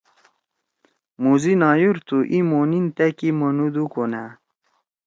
[1.23, 4.23] موزی نایور تُھو ای مونیِن تأ کی منُودُو کونأ